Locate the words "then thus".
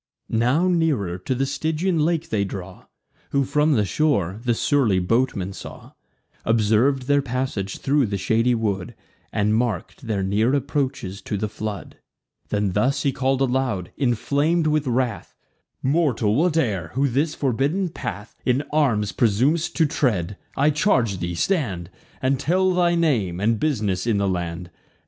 12.49-13.03